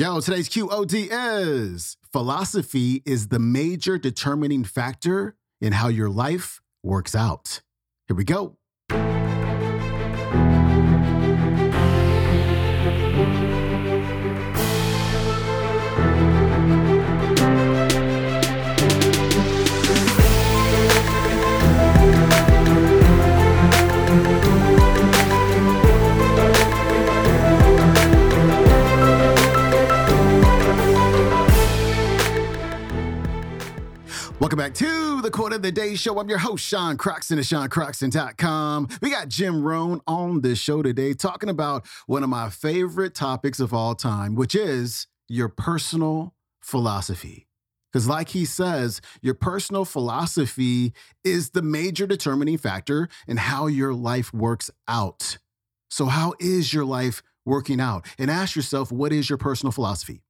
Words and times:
Yo, 0.00 0.18
today's 0.18 0.48
QOD 0.48 1.08
is 1.10 1.98
philosophy 2.10 3.02
is 3.04 3.28
the 3.28 3.38
major 3.38 3.98
determining 3.98 4.64
factor 4.64 5.36
in 5.60 5.74
how 5.74 5.88
your 5.88 6.08
life 6.08 6.62
works 6.82 7.14
out. 7.14 7.60
Here 8.08 8.16
we 8.16 8.24
go. 8.24 8.56
Welcome 34.50 34.66
back 34.66 34.74
to 34.78 35.22
the 35.22 35.30
Quote 35.30 35.52
of 35.52 35.62
the 35.62 35.70
Day 35.70 35.94
Show. 35.94 36.18
I'm 36.18 36.28
your 36.28 36.38
host, 36.38 36.64
Sean 36.64 36.96
Croxton 36.96 37.38
of 37.38 37.44
SeanCroxton.com. 37.44 38.88
We 39.00 39.08
got 39.08 39.28
Jim 39.28 39.62
Rohn 39.62 40.00
on 40.08 40.40
the 40.40 40.56
show 40.56 40.82
today 40.82 41.14
talking 41.14 41.48
about 41.48 41.86
one 42.06 42.24
of 42.24 42.30
my 42.30 42.50
favorite 42.50 43.14
topics 43.14 43.60
of 43.60 43.72
all 43.72 43.94
time, 43.94 44.34
which 44.34 44.56
is 44.56 45.06
your 45.28 45.48
personal 45.48 46.34
philosophy. 46.60 47.46
Because, 47.92 48.08
like 48.08 48.30
he 48.30 48.44
says, 48.44 49.00
your 49.22 49.34
personal 49.34 49.84
philosophy 49.84 50.94
is 51.22 51.50
the 51.50 51.62
major 51.62 52.08
determining 52.08 52.58
factor 52.58 53.08
in 53.28 53.36
how 53.36 53.68
your 53.68 53.94
life 53.94 54.34
works 54.34 54.68
out. 54.88 55.38
So, 55.90 56.06
how 56.06 56.34
is 56.40 56.74
your 56.74 56.84
life 56.84 57.22
working 57.44 57.80
out? 57.80 58.04
And 58.18 58.28
ask 58.28 58.56
yourself, 58.56 58.90
what 58.90 59.12
is 59.12 59.30
your 59.30 59.38
personal 59.38 59.70
philosophy? 59.70 60.22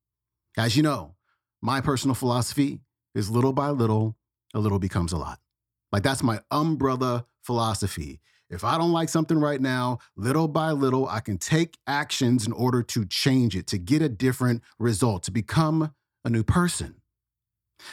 As 0.59 0.77
you 0.77 0.83
know, 0.83 1.15
my 1.63 1.81
personal 1.81 2.15
philosophy 2.15 2.81
is 3.15 3.31
little 3.31 3.53
by 3.53 3.71
little, 3.71 4.17
a 4.55 4.59
little 4.59 4.79
becomes 4.79 5.13
a 5.13 5.17
lot. 5.17 5.39
Like 5.93 6.03
that's 6.03 6.23
my 6.23 6.41
umbrella 6.51 7.27
philosophy. 7.43 8.21
If 8.49 8.65
I 8.65 8.79
don't 8.79 8.93
like 8.93 9.09
something 9.09 9.39
right 9.39 9.61
now, 9.61 9.99
little 10.17 10.49
by 10.49 10.73
little, 10.73 11.09
I 11.09 11.21
can 11.21 11.39
take 11.39 11.79
actions 11.87 12.47
in 12.47 12.53
order 12.53 12.83
to 12.83 13.05
change 13.05 13.57
it, 13.57 13.69
to 13.69 13.79
get 13.79 14.03
a 14.03 14.09
different 14.09 14.63
result, 14.79 15.23
to 15.25 15.31
become 15.31 15.95
a 16.25 16.31
new 16.31 16.43
person. 16.43 16.97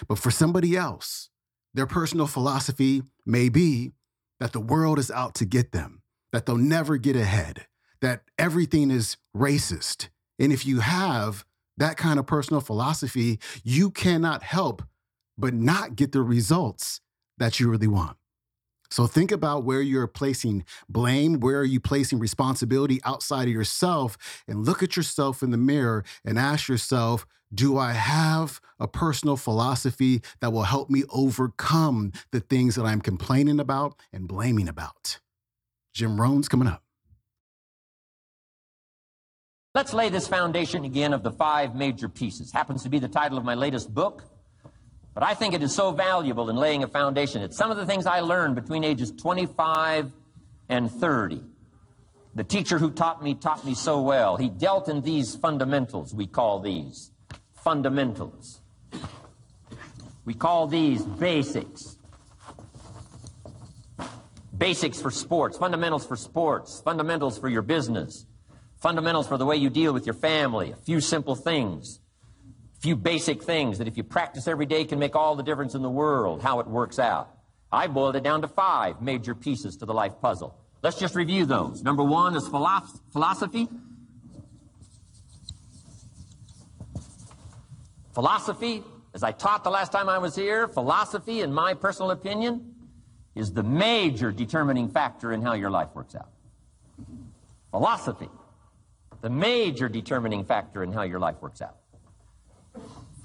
But 0.08 0.18
for 0.18 0.32
somebody 0.32 0.76
else, 0.76 1.30
their 1.74 1.86
personal 1.86 2.26
philosophy 2.26 3.04
may 3.26 3.50
be 3.50 3.92
that 4.40 4.52
the 4.52 4.60
world 4.60 4.98
is 4.98 5.12
out 5.12 5.36
to 5.36 5.46
get 5.46 5.72
them, 5.72 6.02
that 6.32 6.46
they'll 6.46 6.58
never 6.58 6.98
get 6.98 7.16
ahead, 7.16 7.68
that 8.02 8.24
everything 8.38 8.90
is 8.90 9.18
racist. 9.36 10.10
And 10.40 10.52
if 10.52 10.66
you 10.66 10.80
have 10.80 11.46
that 11.78 11.98
kind 11.98 12.18
of 12.18 12.26
personal 12.26 12.62
philosophy, 12.62 13.40
you 13.64 13.92
cannot 13.92 14.42
help 14.42 14.84
but 15.38 15.54
not 15.54 15.96
get 15.96 16.12
the 16.12 16.22
results 16.22 17.02
that 17.38 17.60
you 17.60 17.70
really 17.70 17.88
want. 17.88 18.18
So 18.90 19.06
think 19.06 19.32
about 19.32 19.64
where 19.64 19.82
you're 19.82 20.08
placing 20.08 20.64
blame, 20.88 21.40
where 21.40 21.60
are 21.60 21.66
you 21.66 21.80
placing 21.80 22.20
responsibility 22.20 23.02
outside 23.04 23.48
of 23.48 23.54
yourself, 23.54 24.18
and 24.48 24.66
look 24.66 24.82
at 24.82 24.96
yourself 24.96 25.44
in 25.44 25.52
the 25.52 25.58
mirror 25.58 26.06
and 26.24 26.40
ask 26.40 26.70
yourself, 26.70 27.26
do 27.54 27.78
I 27.78 27.94
have 27.94 28.60
a 28.80 28.88
personal 28.88 29.38
philosophy 29.38 30.22
that 30.42 30.52
will 30.52 30.64
help 30.64 30.90
me 30.90 31.04
overcome 31.10 32.12
the 32.32 32.40
things 32.40 32.76
that 32.76 32.86
I'm 32.86 33.02
complaining 33.02 33.60
about 33.60 34.00
and 34.12 34.28
blaming 34.28 34.68
about? 34.68 35.20
Jim 35.94 36.20
Rohn's 36.20 36.48
coming 36.48 36.68
up. 36.68 36.84
Let's 39.76 39.94
lay 39.94 40.10
this 40.10 40.28
foundation 40.28 40.86
again 40.86 41.14
of 41.14 41.24
the 41.24 41.32
five 41.32 41.76
major 41.76 42.10
pieces. 42.10 42.52
Happens 42.52 42.84
to 42.84 42.90
be 42.90 43.00
the 43.00 43.08
title 43.08 43.38
of 43.38 43.44
my 43.44 43.54
latest 43.54 43.94
book. 43.94 44.24
But 45.18 45.24
I 45.24 45.34
think 45.34 45.56
it 45.56 45.64
is 45.64 45.74
so 45.74 45.90
valuable 45.90 46.52
in 46.52 46.58
laying 46.58 46.84
a 46.84 46.88
foundation. 46.88 47.42
It's 47.42 47.58
some 47.58 47.72
of 47.72 47.78
the 47.78 47.88
things 47.88 48.06
I 48.06 48.20
learned 48.20 48.54
between 48.54 48.84
ages 48.84 49.12
25 49.12 50.12
and 50.70 50.92
30. 50.92 51.42
The 52.36 52.44
teacher 52.44 52.78
who 52.78 52.92
taught 52.92 53.24
me 53.24 53.34
taught 53.34 53.66
me 53.66 53.74
so 53.74 54.00
well. 54.00 54.38
He 54.38 54.48
dealt 54.48 54.88
in 54.88 55.02
these 55.02 55.36
fundamentals, 55.36 56.14
we 56.14 56.28
call 56.28 56.60
these 56.60 57.10
fundamentals. 57.56 58.62
We 60.24 60.36
call 60.36 60.68
these 60.68 61.02
basics. 61.02 61.98
Basics 64.56 65.02
for 65.02 65.10
sports, 65.10 65.58
fundamentals 65.58 66.06
for 66.06 66.16
sports, 66.16 66.80
fundamentals 66.82 67.40
for 67.40 67.50
your 67.50 67.64
business, 67.64 68.28
fundamentals 68.80 69.28
for 69.28 69.40
the 69.40 69.48
way 69.48 69.56
you 69.56 69.72
deal 69.72 69.94
with 69.94 70.06
your 70.06 70.14
family, 70.14 70.70
a 70.70 70.76
few 70.76 71.02
simple 71.02 71.34
things 71.34 72.02
few 72.80 72.96
basic 72.96 73.44
things 73.44 73.78
that 73.80 73.88
if 73.88 73.98
you 73.98 74.04
practice 74.04 74.48
every 74.48 74.66
day 74.66 74.86
can 74.86 75.00
make 75.00 75.16
all 75.16 75.36
the 75.36 75.44
difference 75.44 75.76
in 75.76 75.82
the 75.82 75.90
world, 75.90 76.42
how 76.42 76.60
it 76.60 76.68
works 76.68 77.00
out. 77.00 77.30
I 77.72 77.88
boiled 77.88 78.16
it 78.16 78.24
down 78.24 78.42
to 78.42 78.48
five 78.48 79.02
major 79.02 79.36
pieces 79.36 79.78
to 79.78 79.86
the 79.86 79.94
life 79.94 80.14
puzzle. 80.22 80.56
Let's 80.84 80.98
just 80.98 81.16
review 81.16 81.46
those. 81.46 81.82
Number 81.84 82.04
one 82.04 82.36
is 82.36 82.48
philosophy. 82.48 83.68
Philosophy, 88.14 88.84
as 89.14 89.24
I 89.24 89.32
taught 89.32 89.64
the 89.64 89.70
last 89.70 89.92
time 89.92 90.08
I 90.08 90.18
was 90.18 90.36
here, 90.36 90.68
philosophy, 90.68 91.42
in 91.42 91.54
my 91.54 91.74
personal 91.74 92.12
opinion, 92.12 92.74
is 93.36 93.52
the 93.52 93.64
major 93.64 94.32
determining 94.32 94.90
factor 94.90 95.34
in 95.34 95.42
how 95.42 95.54
your 95.54 95.70
life 95.70 95.90
works 95.94 96.16
out. 96.16 96.30
Philosophy, 97.72 98.30
the 99.22 99.30
major 99.30 99.90
determining 99.90 100.46
factor 100.46 100.84
in 100.84 100.92
how 100.92 101.04
your 101.04 101.20
life 101.20 101.36
works 101.42 101.62
out. 101.62 101.78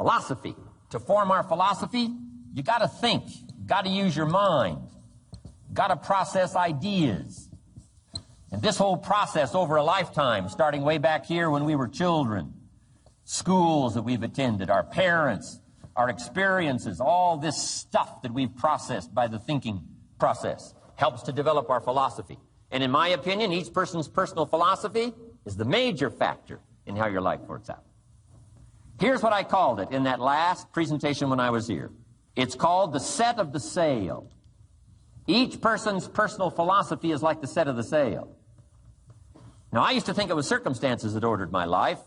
Philosophy. 0.02 0.56
To 0.90 0.98
form 0.98 1.30
our 1.30 1.44
philosophy, 1.44 2.08
you 2.52 2.64
got 2.64 2.78
to 2.78 2.88
think, 2.88 3.22
got 3.66 3.84
to 3.84 3.88
use 3.88 4.16
your 4.16 4.26
mind, 4.26 4.78
got 5.72 5.88
to 5.88 5.96
process 5.96 6.56
ideas. 6.56 7.48
And 8.50 8.60
this 8.60 8.76
whole 8.76 8.96
process 8.96 9.54
over 9.54 9.76
a 9.76 9.84
lifetime, 9.84 10.48
starting 10.48 10.82
way 10.82 10.98
back 10.98 11.24
here 11.24 11.48
when 11.50 11.64
we 11.64 11.76
were 11.76 11.86
children, 11.86 12.52
schools 13.22 13.94
that 13.94 14.02
we've 14.02 14.24
attended, 14.24 14.70
our 14.70 14.82
parents, 14.82 15.60
our 15.94 16.08
experiences, 16.10 17.00
all 17.00 17.36
this 17.36 17.56
stuff 17.62 18.22
that 18.22 18.34
we've 18.34 18.56
processed 18.56 19.14
by 19.14 19.28
the 19.28 19.38
thinking 19.38 19.82
process 20.18 20.74
helps 20.96 21.22
to 21.22 21.32
develop 21.32 21.70
our 21.70 21.80
philosophy. 21.80 22.40
And 22.72 22.82
in 22.82 22.90
my 22.90 23.06
opinion, 23.10 23.52
each 23.52 23.72
person's 23.72 24.08
personal 24.08 24.46
philosophy 24.46 25.12
is 25.46 25.56
the 25.56 25.64
major 25.64 26.10
factor 26.10 26.58
in 26.86 26.96
how 26.96 27.06
your 27.06 27.20
life 27.20 27.42
works 27.42 27.70
out. 27.70 27.84
Here's 29.02 29.20
what 29.20 29.32
I 29.32 29.42
called 29.42 29.80
it 29.80 29.90
in 29.90 30.04
that 30.04 30.20
last 30.20 30.70
presentation 30.70 31.28
when 31.28 31.40
I 31.40 31.50
was 31.50 31.66
here. 31.66 31.90
It's 32.36 32.54
called 32.54 32.92
the 32.92 33.00
set 33.00 33.40
of 33.40 33.52
the 33.52 33.58
sail. 33.58 34.30
Each 35.26 35.60
person's 35.60 36.06
personal 36.06 36.50
philosophy 36.50 37.10
is 37.10 37.20
like 37.20 37.40
the 37.40 37.48
set 37.48 37.66
of 37.66 37.74
the 37.74 37.82
sail. 37.82 38.36
Now, 39.72 39.82
I 39.82 39.90
used 39.90 40.06
to 40.06 40.14
think 40.14 40.30
it 40.30 40.36
was 40.36 40.46
circumstances 40.46 41.14
that 41.14 41.24
ordered 41.24 41.50
my 41.50 41.64
life. 41.64 41.98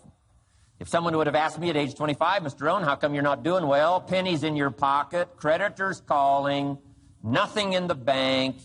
If 0.80 0.88
someone 0.88 1.18
would 1.18 1.28
have 1.28 1.36
asked 1.36 1.60
me 1.60 1.70
at 1.70 1.76
age 1.76 1.96
25, 1.96 2.44
Mr. 2.44 2.62
Rohn, 2.62 2.84
how 2.84 2.96
come 2.96 3.14
you're 3.14 3.24
not 3.24 3.44
doing 3.44 3.68
well? 3.68 4.00
Pennies 4.00 4.44
in 4.44 4.56
your 4.56 4.72
pocket, 4.72 5.36
creditors 5.36 6.00
calling, 6.00 6.78
nothing 7.22 7.74
in 7.74 7.88
the 7.88 7.96
bank, 7.96 8.56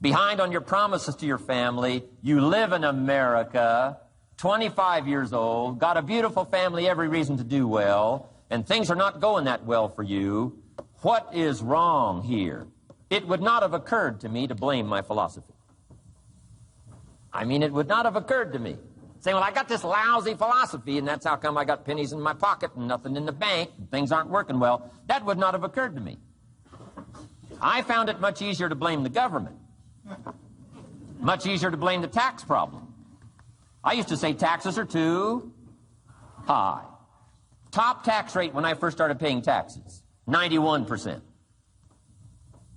behind 0.00 0.40
on 0.40 0.52
your 0.52 0.60
promises 0.60 1.16
to 1.16 1.26
your 1.26 1.38
family, 1.38 2.04
you 2.22 2.40
live 2.40 2.72
in 2.72 2.84
America, 2.84 3.98
25 4.36 5.06
years 5.06 5.32
old, 5.32 5.78
got 5.78 5.96
a 5.96 6.02
beautiful 6.02 6.44
family, 6.44 6.88
every 6.88 7.08
reason 7.08 7.36
to 7.36 7.44
do 7.44 7.68
well, 7.68 8.30
and 8.50 8.66
things 8.66 8.90
are 8.90 8.96
not 8.96 9.20
going 9.20 9.44
that 9.44 9.64
well 9.64 9.88
for 9.88 10.02
you, 10.02 10.58
what 11.02 11.28
is 11.32 11.62
wrong 11.62 12.22
here? 12.22 12.66
It 13.10 13.26
would 13.28 13.42
not 13.42 13.62
have 13.62 13.74
occurred 13.74 14.20
to 14.20 14.28
me 14.28 14.46
to 14.46 14.54
blame 14.54 14.86
my 14.86 15.02
philosophy. 15.02 15.52
I 17.32 17.44
mean, 17.44 17.62
it 17.62 17.72
would 17.72 17.88
not 17.88 18.04
have 18.04 18.16
occurred 18.16 18.52
to 18.52 18.58
me. 18.58 18.76
Saying, 19.20 19.34
well, 19.36 19.44
I 19.44 19.52
got 19.52 19.68
this 19.68 19.84
lousy 19.84 20.34
philosophy, 20.34 20.98
and 20.98 21.08
that's 21.08 21.26
how 21.26 21.36
come 21.36 21.56
I 21.56 21.64
got 21.64 21.84
pennies 21.84 22.12
in 22.12 22.20
my 22.20 22.34
pocket 22.34 22.70
and 22.76 22.86
nothing 22.86 23.16
in 23.16 23.24
the 23.24 23.32
bank, 23.32 23.70
and 23.78 23.90
things 23.90 24.12
aren't 24.12 24.30
working 24.30 24.60
well. 24.60 24.90
That 25.06 25.24
would 25.24 25.38
not 25.38 25.54
have 25.54 25.64
occurred 25.64 25.94
to 25.94 26.00
me. 26.00 26.18
I 27.60 27.82
found 27.82 28.08
it 28.08 28.20
much 28.20 28.42
easier 28.42 28.68
to 28.68 28.74
blame 28.74 29.02
the 29.02 29.08
government, 29.08 29.56
much 31.20 31.46
easier 31.46 31.70
to 31.70 31.76
blame 31.76 32.02
the 32.02 32.08
tax 32.08 32.44
problem. 32.44 32.93
I 33.84 33.92
used 33.92 34.08
to 34.08 34.16
say 34.16 34.32
taxes 34.32 34.78
are 34.78 34.84
too 34.86 35.52
high. 36.46 36.84
Top 37.70 38.02
tax 38.02 38.34
rate 38.34 38.54
when 38.54 38.64
I 38.64 38.74
first 38.74 38.96
started 38.96 39.20
paying 39.20 39.42
taxes 39.42 40.02
91%. 40.28 41.20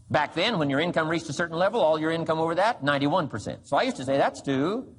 Back 0.09 0.33
then, 0.35 0.57
when 0.57 0.69
your 0.69 0.79
income 0.79 1.09
reached 1.09 1.29
a 1.29 1.33
certain 1.33 1.57
level, 1.57 1.81
all 1.81 1.99
your 1.99 2.11
income 2.11 2.39
over 2.39 2.55
that, 2.55 2.83
91%. 2.83 3.67
So 3.67 3.77
I 3.77 3.83
used 3.83 3.97
to 3.97 4.05
say 4.05 4.17
that's 4.17 4.41
too 4.41 4.95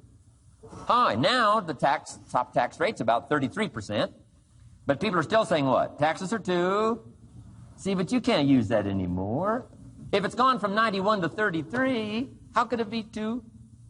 high. 0.85 1.15
Now, 1.15 1.59
the 1.59 1.73
tax, 1.73 2.19
top 2.31 2.53
tax 2.53 2.79
rate's 2.79 3.01
about 3.01 3.29
33%. 3.29 4.13
But 4.85 4.99
people 4.99 5.19
are 5.19 5.23
still 5.23 5.45
saying 5.45 5.65
what? 5.65 5.99
Taxes 5.99 6.31
are 6.33 6.39
too. 6.39 7.01
See, 7.75 7.95
but 7.95 8.11
you 8.11 8.21
can't 8.21 8.47
use 8.47 8.67
that 8.69 8.87
anymore. 8.87 9.67
If 10.11 10.25
it's 10.25 10.35
gone 10.35 10.59
from 10.59 10.73
91 10.73 11.21
to 11.21 11.29
33, 11.29 12.29
how 12.53 12.65
could 12.65 12.79
it 12.79 12.89
be 12.89 13.03
too 13.03 13.43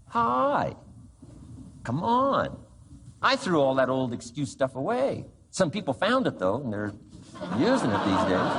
high? 0.08 0.76
Come 1.90 2.04
on. 2.04 2.56
I 3.20 3.36
threw 3.36 3.60
all 3.60 3.74
that 3.74 3.90
old 3.90 4.14
excuse 4.14 4.52
stuff 4.52 4.76
away. 4.76 5.26
Some 5.50 5.72
people 5.72 5.96
found 5.96 6.28
it, 6.28 6.38
though, 6.38 6.62
and 6.62 6.72
they're 6.72 6.94
using 7.58 7.90
it 7.90 8.06
these 8.06 8.24
days. 8.26 8.52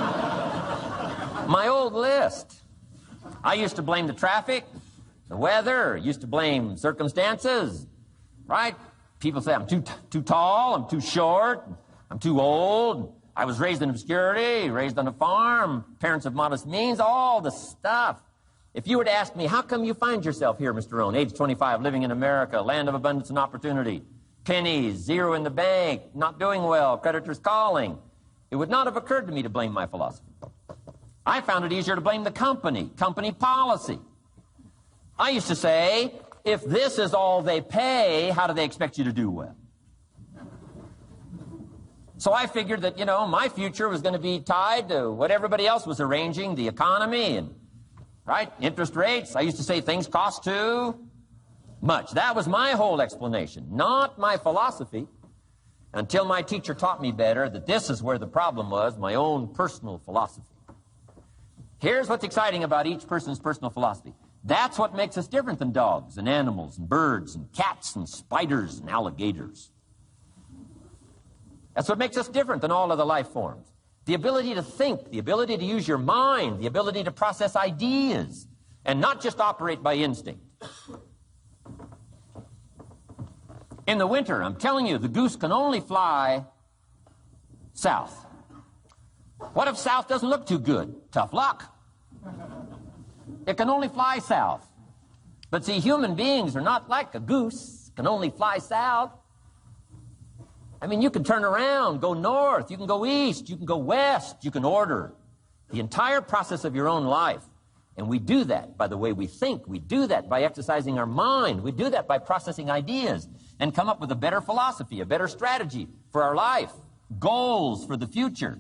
My 1.46 1.68
old 1.70 1.92
list. 1.92 2.64
I 3.44 3.54
used 3.54 3.76
to 3.76 3.82
blame 3.82 4.08
the 4.08 4.14
traffic, 4.14 4.64
the 5.28 5.36
weather, 5.36 5.96
used 5.96 6.22
to 6.22 6.26
blame 6.26 6.76
circumstances, 6.76 7.86
right? 8.48 8.74
People 9.20 9.40
say 9.42 9.54
I'm 9.54 9.68
too, 9.68 9.84
too 10.10 10.22
tall, 10.22 10.74
I'm 10.74 10.88
too 10.88 11.00
short, 11.00 11.68
I'm 12.10 12.18
too 12.18 12.40
old. 12.40 13.14
I 13.36 13.44
was 13.44 13.60
raised 13.60 13.80
in 13.80 13.90
obscurity, 13.90 14.70
raised 14.70 14.98
on 14.98 15.06
a 15.06 15.12
farm, 15.12 15.84
parents 16.00 16.26
of 16.26 16.34
modest 16.34 16.66
means, 16.66 16.98
all 16.98 17.40
the 17.40 17.52
stuff. 17.52 18.20
If 18.72 18.86
you 18.86 18.98
were 18.98 19.04
to 19.04 19.12
ask 19.12 19.34
me, 19.34 19.46
how 19.46 19.62
come 19.62 19.84
you 19.84 19.94
find 19.94 20.24
yourself 20.24 20.58
here, 20.58 20.72
Mr. 20.72 20.92
Rohn, 20.92 21.16
age 21.16 21.34
25, 21.34 21.82
living 21.82 22.02
in 22.02 22.12
America, 22.12 22.60
land 22.60 22.88
of 22.88 22.94
abundance 22.94 23.28
and 23.28 23.38
opportunity, 23.38 24.02
pennies, 24.44 24.96
zero 24.96 25.34
in 25.34 25.42
the 25.42 25.50
bank, 25.50 26.02
not 26.14 26.38
doing 26.38 26.62
well, 26.62 26.96
creditors 26.96 27.38
calling, 27.40 27.98
it 28.50 28.56
would 28.56 28.70
not 28.70 28.86
have 28.86 28.96
occurred 28.96 29.26
to 29.26 29.32
me 29.32 29.42
to 29.42 29.48
blame 29.48 29.72
my 29.72 29.86
philosophy. 29.86 30.30
I 31.26 31.40
found 31.40 31.64
it 31.64 31.72
easier 31.72 31.96
to 31.96 32.00
blame 32.00 32.22
the 32.22 32.30
company, 32.30 32.90
company 32.96 33.32
policy. 33.32 33.98
I 35.18 35.30
used 35.30 35.48
to 35.48 35.56
say, 35.56 36.14
if 36.44 36.64
this 36.64 36.98
is 36.98 37.12
all 37.12 37.42
they 37.42 37.60
pay, 37.60 38.30
how 38.30 38.46
do 38.46 38.54
they 38.54 38.64
expect 38.64 38.98
you 38.98 39.04
to 39.04 39.12
do 39.12 39.30
well? 39.30 39.56
So 42.18 42.32
I 42.32 42.46
figured 42.46 42.82
that, 42.82 42.98
you 42.98 43.04
know, 43.04 43.26
my 43.26 43.48
future 43.48 43.88
was 43.88 44.02
going 44.02 44.12
to 44.12 44.20
be 44.20 44.40
tied 44.40 44.90
to 44.90 45.10
what 45.10 45.30
everybody 45.30 45.66
else 45.66 45.86
was 45.86 46.00
arranging, 46.00 46.54
the 46.54 46.68
economy 46.68 47.36
and, 47.36 47.54
right, 48.30 48.52
interest 48.60 48.94
rates. 48.94 49.34
I 49.34 49.40
used 49.40 49.56
to 49.56 49.64
say 49.64 49.80
things 49.80 50.06
cost 50.06 50.44
too 50.44 50.96
much. 51.82 52.12
That 52.12 52.36
was 52.36 52.46
my 52.46 52.72
whole 52.72 53.00
explanation, 53.00 53.66
not 53.72 54.18
my 54.18 54.36
philosophy, 54.36 55.08
until 55.92 56.24
my 56.24 56.40
teacher 56.40 56.72
taught 56.72 57.02
me 57.02 57.10
better 57.10 57.48
that 57.48 57.66
this 57.66 57.90
is 57.90 58.04
where 58.04 58.18
the 58.18 58.28
problem 58.28 58.70
was, 58.70 58.96
my 58.96 59.14
own 59.16 59.48
personal 59.48 59.98
philosophy. 59.98 60.46
Here's 61.80 62.08
what's 62.08 62.22
exciting 62.22 62.62
about 62.62 62.86
each 62.86 63.04
person's 63.08 63.40
personal 63.40 63.70
philosophy. 63.70 64.14
That's 64.44 64.78
what 64.78 64.94
makes 64.94 65.18
us 65.18 65.26
different 65.26 65.58
than 65.58 65.72
dogs 65.72 66.16
and 66.16 66.28
animals 66.28 66.78
and 66.78 66.88
birds 66.88 67.34
and 67.34 67.52
cats 67.52 67.96
and 67.96 68.08
spiders 68.08 68.78
and 68.78 68.88
alligators. 68.88 69.72
That's 71.74 71.88
what 71.88 71.98
makes 71.98 72.16
us 72.16 72.28
different 72.28 72.62
than 72.62 72.70
all 72.70 72.92
other 72.92 73.04
life 73.04 73.28
forms. 73.28 73.66
The 74.10 74.16
ability 74.16 74.54
to 74.54 74.62
think, 74.64 75.12
the 75.12 75.20
ability 75.20 75.56
to 75.56 75.64
use 75.64 75.86
your 75.86 75.96
mind, 75.96 76.58
the 76.58 76.66
ability 76.66 77.04
to 77.04 77.12
process 77.12 77.54
ideas, 77.54 78.48
and 78.84 79.00
not 79.00 79.20
just 79.20 79.38
operate 79.38 79.84
by 79.84 79.94
instinct. 79.94 80.42
In 83.86 83.98
the 83.98 84.08
winter, 84.08 84.42
I'm 84.42 84.56
telling 84.56 84.88
you, 84.88 84.98
the 84.98 85.06
goose 85.06 85.36
can 85.36 85.52
only 85.52 85.78
fly 85.78 86.44
south. 87.72 88.26
What 89.52 89.68
if 89.68 89.78
south 89.78 90.08
doesn't 90.08 90.28
look 90.28 90.44
too 90.44 90.58
good? 90.58 90.92
Tough 91.12 91.32
luck. 91.32 91.72
It 93.46 93.56
can 93.56 93.70
only 93.70 93.86
fly 93.86 94.18
south. 94.18 94.68
But 95.52 95.64
see, 95.64 95.78
human 95.78 96.16
beings 96.16 96.56
are 96.56 96.60
not 96.60 96.88
like 96.88 97.14
a 97.14 97.20
goose, 97.20 97.92
can 97.94 98.08
only 98.08 98.30
fly 98.30 98.58
south. 98.58 99.12
I 100.82 100.86
mean, 100.86 101.02
you 101.02 101.10
can 101.10 101.24
turn 101.24 101.44
around, 101.44 102.00
go 102.00 102.14
north, 102.14 102.70
you 102.70 102.76
can 102.76 102.86
go 102.86 103.04
east, 103.04 103.48
you 103.48 103.56
can 103.56 103.66
go 103.66 103.76
west, 103.76 104.44
you 104.44 104.50
can 104.50 104.64
order 104.64 105.12
the 105.70 105.80
entire 105.80 106.20
process 106.20 106.64
of 106.64 106.74
your 106.74 106.88
own 106.88 107.04
life. 107.04 107.42
And 107.96 108.08
we 108.08 108.18
do 108.18 108.44
that 108.44 108.78
by 108.78 108.86
the 108.86 108.96
way 108.96 109.12
we 109.12 109.26
think. 109.26 109.66
We 109.66 109.78
do 109.78 110.06
that 110.06 110.28
by 110.28 110.42
exercising 110.42 110.98
our 110.98 111.06
mind. 111.06 111.62
We 111.62 111.70
do 111.70 111.90
that 111.90 112.08
by 112.08 112.18
processing 112.18 112.70
ideas 112.70 113.28
and 113.58 113.74
come 113.74 113.88
up 113.88 114.00
with 114.00 114.10
a 114.10 114.14
better 114.14 114.40
philosophy, 114.40 115.00
a 115.00 115.06
better 115.06 115.28
strategy 115.28 115.86
for 116.10 116.22
our 116.22 116.34
life, 116.34 116.72
goals 117.18 117.84
for 117.84 117.96
the 117.96 118.06
future, 118.06 118.58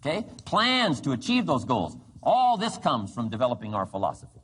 okay? 0.00 0.26
Plans 0.44 1.00
to 1.02 1.12
achieve 1.12 1.46
those 1.46 1.64
goals. 1.64 1.96
All 2.22 2.56
this 2.56 2.76
comes 2.76 3.14
from 3.14 3.30
developing 3.30 3.74
our 3.74 3.86
philosophy. 3.86 4.40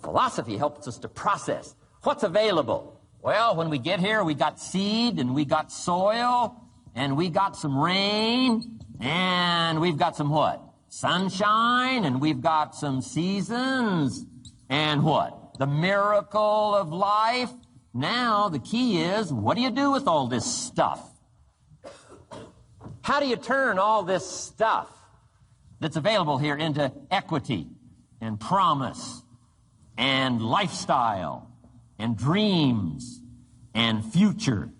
Philosophy 0.00 0.56
helps 0.56 0.88
us 0.88 0.98
to 0.98 1.08
process 1.08 1.74
what's 2.02 2.22
available. 2.22 2.91
Well, 3.22 3.54
when 3.54 3.70
we 3.70 3.78
get 3.78 4.00
here, 4.00 4.24
we 4.24 4.34
got 4.34 4.58
seed 4.58 5.20
and 5.20 5.32
we 5.32 5.44
got 5.44 5.70
soil 5.70 6.60
and 6.92 7.16
we 7.16 7.30
got 7.30 7.54
some 7.56 7.78
rain 7.78 8.80
and 9.00 9.80
we've 9.80 9.96
got 9.96 10.16
some 10.16 10.28
what? 10.28 10.60
Sunshine 10.88 12.04
and 12.04 12.20
we've 12.20 12.40
got 12.40 12.74
some 12.74 13.00
seasons 13.00 14.26
and 14.68 15.04
what? 15.04 15.56
The 15.56 15.68
miracle 15.68 16.74
of 16.74 16.92
life. 16.92 17.52
Now, 17.94 18.48
the 18.48 18.58
key 18.58 19.00
is 19.00 19.32
what 19.32 19.54
do 19.54 19.62
you 19.62 19.70
do 19.70 19.92
with 19.92 20.08
all 20.08 20.26
this 20.26 20.44
stuff? 20.44 21.08
How 23.02 23.20
do 23.20 23.26
you 23.26 23.36
turn 23.36 23.78
all 23.78 24.02
this 24.02 24.28
stuff 24.28 24.88
that's 25.78 25.94
available 25.94 26.38
here 26.38 26.56
into 26.56 26.90
equity 27.08 27.68
and 28.20 28.40
promise 28.40 29.22
and 29.96 30.42
lifestyle 30.42 31.51
and 31.98 32.16
dreams 32.16 33.20
and 33.74 34.04
future 34.04 34.70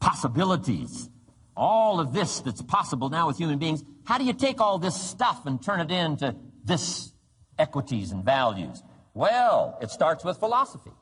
possibilities. 0.00 1.08
All 1.56 2.00
of 2.00 2.12
this 2.12 2.40
that's 2.40 2.62
possible 2.62 3.08
now 3.08 3.26
with 3.26 3.38
human 3.38 3.58
beings. 3.58 3.82
How 4.04 4.18
do 4.18 4.24
you 4.24 4.32
take 4.32 4.60
all 4.60 4.78
this 4.78 5.00
stuff 5.00 5.46
and 5.46 5.62
turn 5.62 5.80
it 5.80 5.90
into 5.90 6.36
this 6.64 7.12
equities 7.58 8.12
and 8.12 8.24
values? 8.24 8.82
Well, 9.14 9.76
it 9.80 9.90
starts 9.90 10.24
with 10.24 10.38
philosophy. 10.38 10.92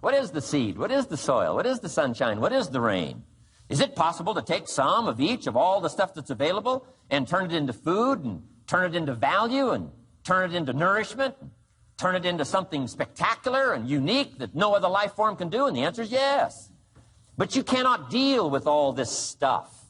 What 0.00 0.14
is 0.14 0.30
the 0.30 0.40
seed? 0.40 0.78
What 0.78 0.90
is 0.90 1.06
the 1.06 1.16
soil? 1.16 1.54
What 1.54 1.66
is 1.66 1.80
the 1.80 1.88
sunshine? 1.88 2.40
What 2.40 2.52
is 2.52 2.68
the 2.68 2.80
rain? 2.80 3.24
Is 3.68 3.80
it 3.80 3.94
possible 3.94 4.34
to 4.34 4.42
take 4.42 4.66
some 4.66 5.06
of 5.06 5.20
each 5.20 5.46
of 5.46 5.56
all 5.56 5.80
the 5.80 5.88
stuff 5.88 6.14
that's 6.14 6.30
available 6.30 6.86
and 7.10 7.28
turn 7.28 7.44
it 7.46 7.52
into 7.52 7.72
food 7.72 8.24
and 8.24 8.42
turn 8.66 8.94
it 8.94 8.96
into 8.96 9.14
value 9.14 9.70
and 9.70 9.90
turn 10.24 10.50
it 10.50 10.56
into 10.56 10.72
nourishment, 10.72 11.34
turn 12.00 12.16
it 12.16 12.24
into 12.24 12.44
something 12.44 12.88
spectacular 12.88 13.74
and 13.74 13.88
unique 13.88 14.38
that 14.38 14.54
no 14.54 14.74
other 14.74 14.88
life 14.88 15.12
form 15.12 15.36
can 15.36 15.50
do? 15.50 15.66
And 15.66 15.76
the 15.76 15.82
answer 15.82 16.02
is 16.02 16.10
yes. 16.10 16.70
But 17.36 17.54
you 17.54 17.62
cannot 17.62 18.10
deal 18.10 18.48
with 18.48 18.66
all 18.66 18.92
this 18.92 19.10
stuff 19.10 19.84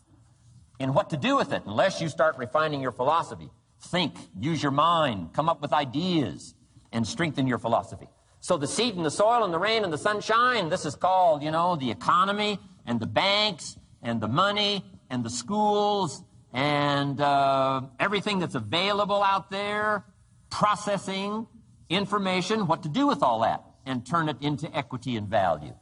and 0.81 0.95
what 0.95 1.11
to 1.11 1.17
do 1.17 1.37
with 1.37 1.53
it 1.53 1.63
unless 1.67 2.01
you 2.01 2.09
start 2.09 2.37
refining 2.37 2.81
your 2.81 2.93
philosophy. 2.93 3.51
Think, 3.81 4.15
use 4.39 4.63
your 4.63 4.73
mind, 4.73 5.33
come 5.33 5.49
up 5.49 5.63
with 5.63 5.73
ideas, 5.73 6.55
and 6.93 7.07
strengthen 7.07 7.47
your 7.47 7.59
philosophy. 7.59 8.09
So 8.41 8.57
the 8.57 8.67
seed 8.67 8.97
and 8.97 9.05
the 9.05 9.11
soil 9.11 9.45
and 9.45 9.53
the 9.53 9.59
rain 9.59 9.85
and 9.85 9.93
the 9.93 9.99
sunshine, 9.99 10.69
this 10.69 10.85
is 10.85 10.97
called, 10.97 11.43
you 11.43 11.51
know, 11.51 11.77
the 11.77 11.91
economy 11.91 12.59
and 12.87 12.99
the 12.99 13.07
banks 13.07 13.77
and 14.03 14.21
the 14.21 14.29
money 14.29 14.85
and 15.11 15.23
the 15.23 15.31
schools 15.31 16.25
and 16.53 17.21
uh, 17.21 17.83
everything 18.01 18.39
that's 18.39 18.55
available 18.55 19.23
out 19.23 19.51
there, 19.51 20.05
processing 20.49 21.47
information, 21.91 22.67
what 22.67 22.83
to 22.85 22.89
do 22.89 23.07
with 23.07 23.23
all 23.23 23.41
that, 23.41 23.63
and 23.85 24.07
turn 24.07 24.29
it 24.29 24.37
into 24.41 24.75
equity 24.75 25.17
and 25.17 25.29
value. 25.29 25.75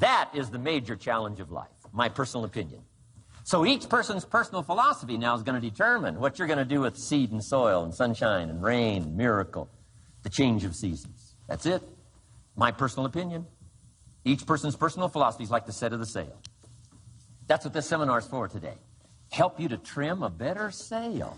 That 0.00 0.30
is 0.34 0.50
the 0.50 0.58
major 0.58 0.96
challenge 0.96 1.38
of 1.38 1.52
life, 1.52 1.68
my 1.92 2.08
personal 2.08 2.44
opinion. 2.44 2.82
So 3.44 3.66
each 3.66 3.88
person's 3.88 4.24
personal 4.24 4.62
philosophy 4.62 5.18
now 5.18 5.34
is 5.34 5.42
going 5.42 5.60
to 5.60 5.70
determine 5.70 6.18
what 6.18 6.38
you're 6.38 6.48
going 6.48 6.58
to 6.58 6.64
do 6.64 6.80
with 6.80 6.96
seed 6.96 7.32
and 7.32 7.44
soil 7.44 7.84
and 7.84 7.94
sunshine 7.94 8.48
and 8.48 8.62
rain, 8.62 9.02
and 9.02 9.16
miracle, 9.16 9.68
the 10.22 10.30
change 10.30 10.64
of 10.64 10.74
seasons. 10.74 11.34
That's 11.48 11.66
it. 11.66 11.82
My 12.56 12.70
personal 12.70 13.06
opinion. 13.06 13.46
Each 14.24 14.46
person's 14.46 14.76
personal 14.76 15.08
philosophy 15.08 15.44
is 15.44 15.50
like 15.50 15.66
the 15.66 15.72
set 15.72 15.92
of 15.92 15.98
the 15.98 16.06
sail. 16.06 16.40
That's 17.48 17.64
what 17.64 17.74
this 17.74 17.86
seminar 17.86 18.18
is 18.18 18.26
for 18.26 18.46
today. 18.46 18.78
Help 19.30 19.58
you 19.58 19.68
to 19.68 19.76
trim 19.76 20.22
a 20.22 20.30
better 20.30 20.70
sail. 20.70 21.36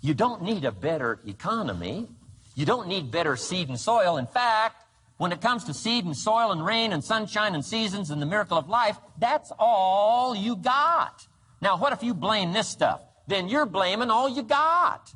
You 0.00 0.14
don't 0.14 0.42
need 0.42 0.64
a 0.64 0.72
better 0.72 1.20
economy. 1.26 2.08
You 2.56 2.66
don't 2.66 2.88
need 2.88 3.12
better 3.12 3.36
seed 3.36 3.68
and 3.68 3.78
soil. 3.78 4.16
In 4.16 4.26
fact, 4.26 4.82
when 5.18 5.30
it 5.30 5.40
comes 5.40 5.62
to 5.64 5.74
seed 5.74 6.04
and 6.04 6.16
soil 6.16 6.50
and 6.50 6.66
rain 6.66 6.92
and 6.92 7.04
sunshine 7.04 7.54
and 7.54 7.64
seasons 7.64 8.10
and 8.10 8.20
the 8.20 8.26
miracle 8.26 8.58
of 8.58 8.68
life, 8.68 8.98
that's 9.18 9.52
all 9.58 10.34
you 10.34 10.56
got. 10.56 11.28
Now, 11.60 11.76
what 11.76 11.92
if 11.92 12.02
you 12.02 12.14
blame 12.14 12.52
this 12.52 12.66
stuff? 12.66 13.02
Then 13.28 13.48
you're 13.48 13.66
blaming 13.66 14.10
all 14.10 14.28
you 14.28 14.42
got. 14.42 15.12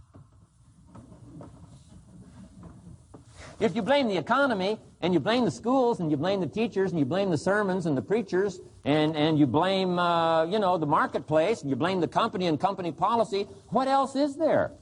If 3.58 3.74
you 3.74 3.82
blame 3.82 4.06
the 4.08 4.16
economy, 4.16 4.78
and 5.00 5.14
you 5.14 5.20
blame 5.20 5.44
the 5.44 5.50
schools 5.50 6.00
and 6.00 6.10
you 6.10 6.16
blame 6.16 6.40
the 6.40 6.46
teachers 6.46 6.90
and 6.90 6.98
you 6.98 7.06
blame 7.06 7.30
the 7.30 7.38
sermons 7.38 7.86
and 7.86 7.96
the 7.96 8.02
preachers 8.02 8.60
and, 8.84 9.16
and 9.16 9.38
you 9.38 9.46
blame, 9.46 9.98
uh, 9.98 10.44
you 10.44 10.58
know, 10.58 10.76
the 10.76 10.86
marketplace 10.86 11.62
and 11.62 11.70
you 11.70 11.76
blame 11.76 12.00
the 12.00 12.08
company 12.08 12.46
and 12.46 12.60
company 12.60 12.92
policy. 12.92 13.46
What 13.68 13.88
else 13.88 14.14
is 14.14 14.36
there? 14.36 14.72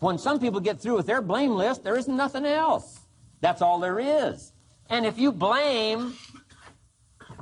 When 0.00 0.18
some 0.18 0.40
people 0.40 0.60
get 0.60 0.80
through 0.80 0.96
with 0.96 1.06
their 1.06 1.22
blame 1.22 1.52
list, 1.52 1.84
there 1.84 1.96
isn't 1.96 2.16
nothing 2.16 2.46
else. 2.46 3.00
That's 3.40 3.62
all 3.62 3.78
there 3.78 4.00
is. 4.00 4.52
And 4.88 5.06
if 5.06 5.18
you 5.18 5.30
blame 5.30 6.14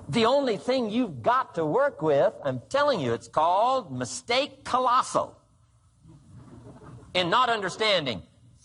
the 0.08 0.26
only 0.26 0.56
thing 0.56 0.90
you've 0.90 1.22
got 1.22 1.54
to 1.54 1.64
work 1.64 2.02
with, 2.02 2.32
I'm 2.44 2.60
telling 2.68 3.00
you, 3.00 3.14
it's 3.14 3.28
called 3.28 3.96
mistake 3.96 4.64
colossal. 4.64 5.36
In 7.14 7.30
not 7.30 7.48
understanding 7.48 8.22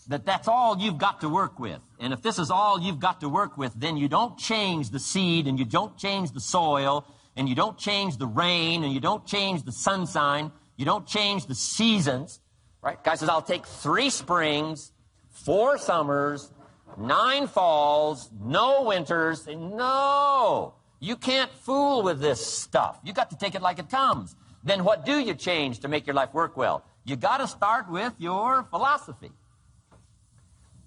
that 0.08 0.26
that's 0.26 0.48
all 0.48 0.78
you've 0.78 0.98
got 0.98 1.20
to 1.20 1.28
work 1.28 1.58
with. 1.58 1.80
And 1.98 2.12
if 2.12 2.20
this 2.20 2.38
is 2.38 2.50
all 2.50 2.80
you've 2.80 3.00
got 3.00 3.20
to 3.20 3.28
work 3.28 3.56
with, 3.56 3.72
then 3.74 3.96
you 3.96 4.08
don't 4.08 4.38
change 4.38 4.90
the 4.90 4.98
seed 4.98 5.46
and 5.46 5.58
you 5.58 5.64
don't 5.64 5.96
change 5.96 6.32
the 6.32 6.40
soil 6.40 7.06
and 7.36 7.48
you 7.48 7.54
don't 7.54 7.78
change 7.78 8.18
the 8.18 8.26
rain 8.26 8.84
and 8.84 8.92
you 8.92 9.00
don't 9.00 9.26
change 9.26 9.62
the 9.62 9.72
sunshine. 9.72 10.52
You 10.76 10.84
don't 10.84 11.06
change 11.06 11.46
the 11.46 11.54
seasons. 11.54 12.40
Right? 12.84 13.02
Guy 13.02 13.14
says, 13.14 13.30
I'll 13.30 13.40
take 13.40 13.66
three 13.66 14.10
springs, 14.10 14.92
four 15.30 15.78
summers, 15.78 16.52
nine 16.98 17.46
falls, 17.46 18.30
no 18.38 18.82
winters. 18.82 19.46
No, 19.46 20.74
you 21.00 21.16
can't 21.16 21.50
fool 21.50 22.02
with 22.02 22.20
this 22.20 22.46
stuff. 22.46 23.00
You 23.02 23.14
got 23.14 23.30
to 23.30 23.36
take 23.36 23.54
it 23.54 23.62
like 23.62 23.78
it 23.78 23.88
comes. 23.88 24.36
Then 24.62 24.84
what 24.84 25.06
do 25.06 25.18
you 25.18 25.32
change 25.32 25.80
to 25.80 25.88
make 25.88 26.06
your 26.06 26.12
life 26.12 26.34
work 26.34 26.58
well? 26.58 26.84
You 27.06 27.16
got 27.16 27.38
to 27.38 27.48
start 27.48 27.90
with 27.90 28.12
your 28.18 28.64
philosophy. 28.64 29.32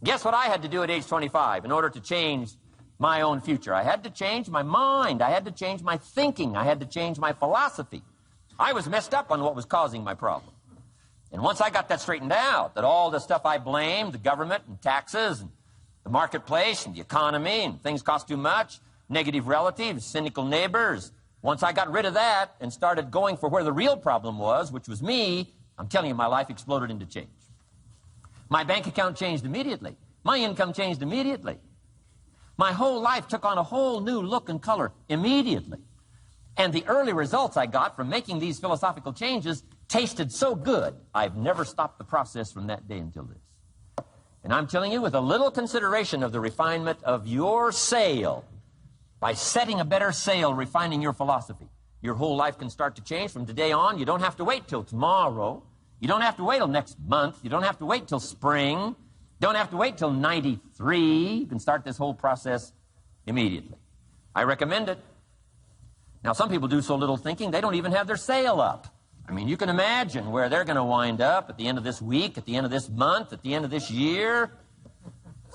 Guess 0.04 0.24
what 0.24 0.36
I 0.36 0.46
had 0.46 0.62
to 0.62 0.68
do 0.68 0.84
at 0.84 0.92
age 0.92 1.08
25 1.08 1.66
in 1.66 1.72
order 1.72 1.90
to 1.90 2.00
change 2.00 2.52
my 3.00 3.22
own 3.22 3.42
future? 3.42 3.74
I 3.74 3.82
had 3.82 4.04
to 4.04 4.12
change 4.12 4.50
my 4.50 4.62
mind. 4.62 5.24
I 5.24 5.32
had 5.32 5.46
to 5.46 5.52
change 5.52 5.82
my 5.82 5.98
thinking. 5.98 6.56
I 6.56 6.64
had 6.64 6.80
to 6.80 6.86
change 6.86 7.18
my 7.18 7.34
philosophy. 7.34 8.04
I 8.60 8.74
was 8.74 8.88
messed 8.88 9.16
up 9.16 9.32
on 9.32 9.42
what 9.42 9.56
was 9.56 9.66
causing 9.66 10.04
my 10.04 10.14
problem. 10.14 10.54
And 11.32 11.42
once 11.42 11.60
I 11.62 11.70
got 11.70 11.90
that 11.90 12.02
straightened 12.02 12.32
out, 12.32 12.76
that 12.76 12.84
all 12.84 13.12
the 13.12 13.20
stuff 13.20 13.46
I 13.46 13.58
blamed, 13.58 14.14
the 14.14 14.18
government 14.18 14.64
and 14.68 14.82
taxes 14.82 15.42
and 15.42 15.50
the 16.04 16.10
marketplace 16.10 16.86
and 16.86 16.96
the 16.96 17.02
economy 17.02 17.64
and 17.64 17.82
things 17.82 18.02
cost 18.02 18.28
too 18.28 18.38
much, 18.38 18.80
negative 19.10 19.48
relatives, 19.48 20.06
cynical 20.06 20.46
neighbors, 20.46 21.12
once 21.42 21.64
I 21.64 21.74
got 21.74 21.92
rid 21.92 22.06
of 22.06 22.14
that 22.16 22.56
and 22.60 22.72
started 22.72 23.12
going 23.12 23.38
for 23.38 23.50
where 23.50 23.64
the 23.64 23.72
real 23.74 23.98
problem 23.98 24.40
was, 24.40 24.72
which 24.72 24.88
was 24.88 25.02
me, 25.02 25.54
I'm 25.78 25.88
telling 25.88 26.10
you, 26.10 26.16
my 26.16 26.28
life 26.28 26.50
exploded 26.50 26.90
into 26.90 27.06
change. 27.06 27.28
My 28.50 28.64
bank 28.64 28.88
account 28.88 29.18
changed 29.18 29.46
immediately. 29.46 29.98
My 30.24 30.38
income 30.38 30.74
changed 30.74 31.02
immediately. 31.02 31.58
My 32.58 32.72
whole 32.72 33.02
life 33.02 33.28
took 33.28 33.46
on 33.46 33.58
a 33.58 33.64
whole 33.64 34.00
new 34.02 34.22
look 34.22 34.50
and 34.50 34.62
color 34.62 34.92
immediately. 35.10 35.80
And 36.56 36.74
the 36.74 36.86
early 36.88 37.14
results 37.14 37.56
I 37.56 37.68
got 37.68 37.96
from 37.96 38.10
making 38.10 38.40
these 38.40 38.60
philosophical 38.60 39.14
changes 39.14 39.64
tasted 39.88 40.32
so 40.32 40.56
good, 40.56 40.96
I've 41.14 41.36
never 41.36 41.66
stopped 41.66 41.98
the 41.98 42.04
process 42.04 42.52
from 42.52 42.68
that 42.68 42.88
day 42.88 42.98
until 42.98 43.24
this. 43.24 44.06
And 44.44 44.54
I'm 44.54 44.68
telling 44.68 44.92
you, 44.92 45.02
with 45.02 45.16
a 45.16 45.20
little 45.20 45.52
consideration 45.52 46.24
of 46.24 46.32
the 46.32 46.40
refinement 46.40 47.04
of 47.04 47.28
your 47.28 47.72
sail, 47.72 48.46
by 49.20 49.34
setting 49.34 49.80
a 49.80 49.86
better 49.86 50.12
sail, 50.12 50.54
refining 50.54 51.02
your 51.02 51.14
philosophy, 51.14 51.68
your 52.02 52.14
whole 52.14 52.36
life 52.36 52.58
can 52.58 52.70
start 52.70 52.96
to 52.96 53.04
change 53.04 53.32
from 53.32 53.46
today 53.46 53.72
on. 53.72 53.98
You 53.98 54.06
don't 54.06 54.22
have 54.22 54.38
to 54.38 54.44
wait 54.44 54.68
till 54.68 54.84
tomorrow. 54.84 55.64
You 56.00 56.08
don't 56.08 56.22
have 56.22 56.38
to 56.38 56.44
wait 56.44 56.60
till 56.60 56.68
next 56.68 56.98
month. 57.00 57.40
You 57.44 57.50
don't 57.50 57.64
have 57.64 57.80
to 57.80 57.86
wait 57.86 58.08
till 58.08 58.20
spring. 58.20 58.80
You 58.80 59.42
don't 59.42 59.56
have 59.56 59.72
to 59.72 59.78
wait 59.78 59.98
till 59.98 60.12
93. 60.12 61.00
You 61.00 61.48
can 61.48 61.60
start 61.60 61.84
this 61.84 61.98
whole 61.98 62.14
process 62.14 62.72
immediately. 63.26 63.76
I 64.36 64.44
recommend 64.44 64.90
it. 64.90 65.00
Now, 66.24 66.34
some 66.34 66.50
people 66.50 66.68
do 66.68 66.82
so 66.82 66.96
little 66.96 67.18
thinking, 67.18 67.52
they 67.52 67.62
don't 67.62 67.76
even 67.76 67.92
have 67.92 68.06
their 68.06 68.18
sail 68.18 68.62
up. 68.62 68.88
I 69.28 69.34
mean, 69.34 69.48
you 69.48 69.58
can 69.58 69.70
imagine 69.70 70.32
where 70.32 70.48
they're 70.48 70.64
going 70.64 70.78
to 70.78 70.84
wind 70.84 71.20
up 71.22 71.50
at 71.50 71.58
the 71.58 71.68
end 71.68 71.78
of 71.78 71.84
this 71.84 72.02
week, 72.02 72.38
at 72.38 72.46
the 72.46 72.56
end 72.56 72.66
of 72.66 72.72
this 72.72 72.90
month, 72.90 73.34
at 73.34 73.42
the 73.44 73.54
end 73.54 73.66
of 73.66 73.72
this 73.72 73.92
year. 73.92 74.52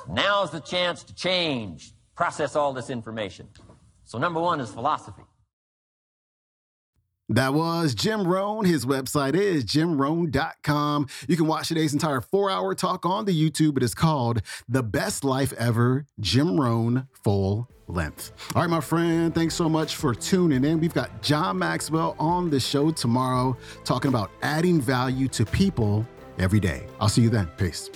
Now's 0.09 0.51
the 0.51 0.61
chance 0.61 1.03
to 1.05 1.15
change, 1.15 1.93
process 2.15 2.55
all 2.55 2.73
this 2.73 2.91
information. 2.91 3.49
So, 4.05 4.19
number 4.19 4.41
one 4.41 4.61
is 4.61 4.71
philosophy. 4.71 5.23
That 7.29 7.55
was 7.55 7.95
Jim 7.95 8.27
Rohn. 8.27 8.65
His 8.65 8.85
website 8.85 9.35
is 9.35 9.65
jimrohn.com. 9.65 11.07
You 11.29 11.37
can 11.37 11.47
watch 11.47 11.69
today's 11.69 11.93
entire 11.93 12.21
four 12.21 12.51
hour 12.51 12.75
talk 12.75 13.07
on 13.07 13.25
the 13.25 13.33
YouTube. 13.33 13.77
It 13.77 13.83
is 13.83 13.95
called 13.95 14.43
The 14.69 14.83
Best 14.83 15.25
Life 15.25 15.53
Ever 15.55 16.05
Jim 16.21 16.61
Rohn 16.61 17.09
Full 17.25 17.69
Length. 17.87 18.33
All 18.55 18.63
right, 18.63 18.71
my 18.71 18.81
friend, 18.81 19.35
thanks 19.35 19.55
so 19.55 19.69
much 19.69 19.97
for 19.97 20.15
tuning 20.15 20.65
in. 20.65 20.81
We've 20.81 20.95
got 20.95 21.23
John 21.23 21.59
Maxwell 21.59 22.17
on 22.19 22.51
the 22.51 22.61
show 22.61 22.91
tomorrow 22.91 23.57
talking 23.85 24.09
about 24.09 24.31
adding 24.43 24.81
value 24.81 25.29
to 25.29 25.45
people 25.47 26.07
every 26.39 26.61
day. 26.61 26.87
I'll 27.01 27.09
see 27.09 27.23
you 27.23 27.31
then. 27.31 27.47
Peace. 27.57 27.91